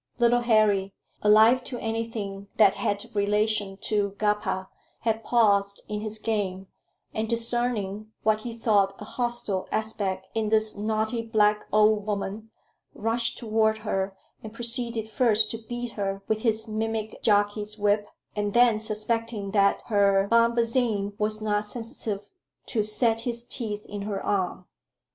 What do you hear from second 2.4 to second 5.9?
that had relation to "Gappa," had paused